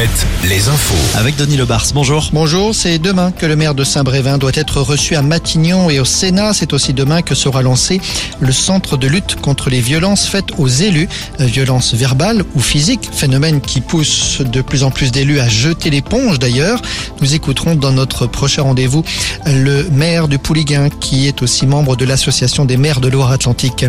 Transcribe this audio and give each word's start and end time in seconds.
7, 0.00 0.08
les 0.48 0.68
infos. 0.70 1.18
Avec 1.18 1.36
Denis 1.36 1.58
Lebars, 1.58 1.84
bonjour. 1.92 2.30
Bonjour, 2.32 2.74
c'est 2.74 2.98
demain 2.98 3.32
que 3.32 3.44
le 3.44 3.54
maire 3.54 3.74
de 3.74 3.84
Saint-Brévin 3.84 4.38
doit 4.38 4.52
être 4.54 4.80
reçu 4.80 5.14
à 5.14 5.20
Matignon 5.20 5.90
et 5.90 6.00
au 6.00 6.06
Sénat. 6.06 6.54
C'est 6.54 6.72
aussi 6.72 6.94
demain 6.94 7.20
que 7.20 7.34
sera 7.34 7.60
lancé 7.60 8.00
le 8.40 8.50
centre 8.50 8.96
de 8.96 9.06
lutte 9.06 9.36
contre 9.42 9.68
les 9.68 9.82
violences 9.82 10.26
faites 10.26 10.52
aux 10.56 10.68
élus. 10.68 11.06
Euh, 11.40 11.44
Violences 11.44 11.92
verbales 11.92 12.44
ou 12.54 12.60
physiques, 12.60 13.10
phénomène 13.12 13.60
qui 13.60 13.82
pousse 13.82 14.40
de 14.40 14.62
plus 14.62 14.84
en 14.84 14.90
plus 14.90 15.12
d'élus 15.12 15.38
à 15.38 15.50
jeter 15.50 15.90
l'éponge 15.90 16.38
d'ailleurs. 16.38 16.80
Nous 17.20 17.34
écouterons 17.34 17.74
dans 17.74 17.92
notre 17.92 18.26
prochain 18.26 18.62
rendez-vous 18.62 19.04
le 19.44 19.86
maire 19.90 20.28
du 20.28 20.38
Pouliguen 20.38 20.88
qui 20.88 21.26
est 21.26 21.42
aussi 21.42 21.66
membre 21.66 21.96
de 21.96 22.06
l'association 22.06 22.64
des 22.64 22.78
maires 22.78 23.02
de 23.02 23.08
Loire-Atlantique. 23.08 23.84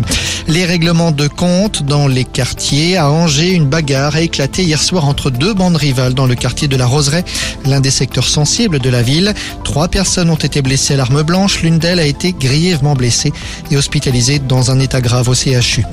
Les 0.48 0.64
règlements 0.64 1.12
de 1.12 1.28
compte 1.28 1.82
dans 1.84 2.08
les 2.08 2.24
quartiers. 2.24 2.96
À 2.96 3.10
Angers, 3.10 3.52
une 3.52 3.66
bagarre 3.66 4.16
a 4.16 4.20
éclaté 4.20 4.62
hier 4.62 4.82
soir 4.82 5.06
entre 5.06 5.30
deux 5.30 5.54
bandes 5.54 5.76
rivales 5.76 6.14
dans 6.14 6.26
le 6.26 6.34
quartier 6.34 6.68
de 6.68 6.76
la 6.76 6.86
Roseraie, 6.86 7.24
l'un 7.64 7.80
des 7.80 7.90
secteurs 7.90 8.26
sensibles 8.26 8.78
de 8.78 8.90
la 8.90 9.02
ville. 9.02 9.34
Trois 9.64 9.88
personnes 9.88 10.30
ont 10.30 10.36
été 10.36 10.60
blessées 10.62 10.94
à 10.94 10.96
l'arme 10.96 11.22
blanche. 11.22 11.62
L'une 11.62 11.78
d'elles 11.78 12.00
a 12.00 12.06
été 12.06 12.32
grièvement 12.32 12.94
blessée 12.94 13.32
et 13.70 13.76
hospitalisée 13.76 14.40
dans 14.40 14.70
un 14.70 14.80
état 14.80 15.00
grave 15.00 15.28
au 15.28 15.34
CHU. 15.34 15.84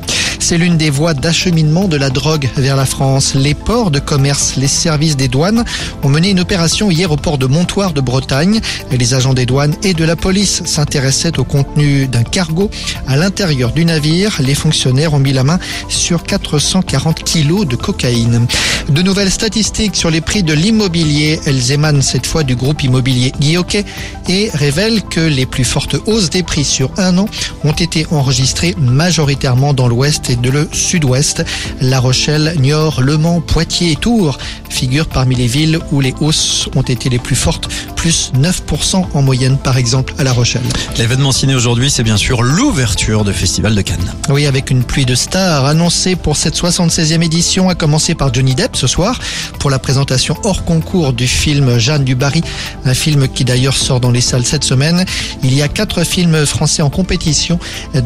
C'est 0.41 0.57
l'une 0.57 0.77
des 0.77 0.89
voies 0.89 1.13
d'acheminement 1.13 1.88
de 1.88 1.98
la 1.98 2.09
drogue 2.09 2.49
vers 2.55 2.75
la 2.77 2.85
France. 2.85 3.35
Les 3.35 3.53
ports 3.53 3.91
de 3.91 3.99
commerce, 3.99 4.55
les 4.55 4.67
services 4.67 5.17
des 5.17 5.27
douanes 5.27 5.65
ont 6.02 6.09
mené 6.09 6.29
une 6.29 6.39
opération 6.39 6.89
hier 6.89 7.12
au 7.12 7.17
port 7.17 7.38
de 7.38 7.45
Montoire 7.45 7.93
de 7.93 8.02
Bretagne. 8.02 8.62
Les 8.89 9.13
agents 9.13 9.34
des 9.34 9.45
douanes 9.45 9.75
et 9.84 9.93
de 9.93 10.05
la 10.05 10.15
police 10.15 10.63
s'intéressaient 10.65 11.38
au 11.39 11.43
contenu 11.43 12.07
d'un 12.07 12.23
cargo 12.23 12.71
à 13.05 13.17
l'intérieur 13.17 13.73
du 13.73 13.85
navire. 13.85 14.38
Les 14.39 14.55
fonctionnaires 14.55 15.13
ont 15.13 15.20
mis 15.20 15.34
la 15.34 15.43
main 15.43 15.59
sur 15.89 16.23
440 16.23 17.23
kilos 17.23 17.67
de 17.67 17.76
cocaïne. 17.76 18.48
De 18.90 19.01
nouvelles 19.01 19.31
statistiques 19.31 19.95
sur 19.95 20.09
les 20.09 20.21
prix 20.21 20.41
de 20.41 20.54
l'immobilier. 20.54 21.40
Elles 21.45 21.73
émanent 21.73 22.01
cette 22.01 22.26
fois 22.26 22.43
du 22.43 22.55
groupe 22.55 22.82
immobilier 22.82 23.34
Guilloquet 23.40 23.85
et 24.27 24.49
révèlent 24.54 25.04
que 25.04 25.20
les 25.20 25.45
plus 25.45 25.65
fortes 25.65 25.98
hausses 26.07 26.29
des 26.29 26.43
prix 26.43 26.63
sur 26.63 26.91
un 26.98 27.17
an 27.17 27.27
ont 27.65 27.73
été 27.73 28.07
enregistrées 28.10 28.73
majoritairement 28.79 29.73
dans 29.73 29.87
l'ouest 29.87 30.29
et 30.30 30.35
de 30.35 30.49
le 30.49 30.70
sud-ouest. 30.72 31.44
La 31.82 31.99
Rochelle, 31.99 32.55
Niort, 32.60 33.02
Le 33.02 33.18
Mans, 33.18 33.41
Poitiers 33.41 33.91
et 33.91 33.96
Tours 33.96 34.38
figurent 34.70 35.08
parmi 35.08 35.35
les 35.35 35.48
villes 35.48 35.80
où 35.91 36.02
les 36.02 36.13
hausses 36.22 36.70
ont 36.76 36.82
été 36.82 37.10
les 37.10 37.20
plus 37.20 37.35
fortes, 37.35 37.70
plus 37.99 38.31
9% 38.33 39.07
en 39.13 39.21
moyenne 39.21 39.57
par 39.57 39.77
exemple 39.77 40.13
à 40.17 40.23
La 40.23 40.31
Rochelle. 40.31 40.61
L'événement 40.97 41.33
ciné 41.33 41.53
aujourd'hui, 41.53 41.91
c'est 41.91 42.03
bien 42.03 42.15
sûr 42.15 42.43
l'ouverture 42.43 43.25
du 43.25 43.33
Festival 43.33 43.75
de 43.75 43.81
Cannes. 43.81 44.13
Oui, 44.29 44.45
avec 44.45 44.71
une 44.71 44.85
pluie 44.85 45.05
de 45.05 45.15
stars 45.15 45.65
annoncée 45.65 46.15
pour 46.15 46.37
cette 46.37 46.55
76e 46.55 47.21
édition, 47.21 47.67
à 47.67 47.75
commencer 47.75 48.15
par 48.15 48.33
Johnny 48.33 48.55
Depp 48.55 48.77
ce 48.77 48.87
soir 48.87 49.20
pour 49.59 49.70
la 49.70 49.79
présentation 49.79 50.37
hors 50.45 50.63
concours 50.63 51.11
du 51.11 51.27
film 51.27 51.77
Jeanne 51.77 52.05
du 52.05 52.15
Barry, 52.15 52.41
un 52.85 52.93
film 52.93 53.27
qui 53.27 53.43
d'ailleurs 53.43 53.75
sort 53.75 53.99
dans 53.99 54.11
les 54.11 54.21
salles 54.21 54.45
cette 54.45 54.63
semaine. 54.63 55.03
Il 55.43 55.53
y 55.53 55.61
a 55.61 55.67
quatre 55.67 56.05
films 56.05 56.45
français 56.45 56.81
en 56.81 56.89
compétition, 56.89 57.59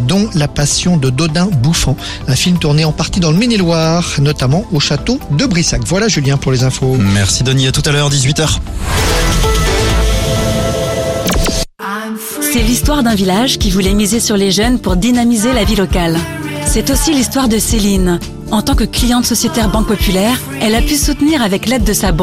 dont 0.08 0.28
La 0.34 0.48
Passion 0.48 0.98
de 0.98 1.12
Dodin 1.12 1.50
Bouffant, 1.62 1.96
un 2.28 2.36
film 2.36 2.58
tourné 2.58 2.84
en 2.84 2.94
partie 2.94 3.20
dans 3.20 3.30
le 3.30 3.38
Maine-et-Loire, 3.38 4.16
notamment 4.20 4.66
au 4.72 4.80
château 4.80 5.20
de 5.38 5.46
Brissac. 5.46 5.82
Voilà 5.86 6.08
Julien 6.08 6.38
pour 6.38 6.52
les 6.52 6.64
infos. 6.64 6.98
Merci 6.98 7.44
Denis, 7.44 7.68
à 7.68 7.72
tout 7.72 7.84
à 7.86 7.92
l'heure, 7.92 8.10
18h. 8.10 8.60
C'est 12.54 12.62
l'histoire 12.62 13.02
d'un 13.02 13.16
village 13.16 13.58
qui 13.58 13.72
voulait 13.72 13.96
miser 13.96 14.20
sur 14.20 14.38
les 14.38 14.52
jeunes 14.52 14.78
pour 14.78 14.96
dynamiser 14.96 15.54
la 15.54 15.64
vie 15.64 15.76
locale. 15.76 16.20
C'est 16.68 16.92
aussi 16.92 17.12
l'histoire 17.12 17.50
de 17.50 17.58
Céline. 17.58 18.20
En 18.52 18.62
tant 18.62 18.76
que 18.76 18.84
cliente 18.84 19.26
sociétaire 19.26 19.72
Banque 19.72 19.88
Populaire, 19.88 20.40
elle 20.62 20.76
a 20.76 20.82
pu 20.84 20.94
soutenir 20.94 21.42
avec 21.42 21.66
l'aide 21.66 21.84
de 21.84 21.94
sa 21.94 22.12
banque 22.12 22.22